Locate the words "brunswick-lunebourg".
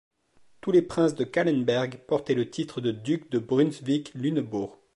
3.37-4.79